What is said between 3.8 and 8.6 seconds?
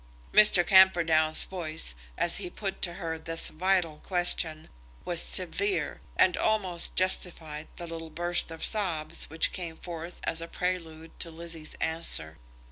question, was severe, and almost justified the little burst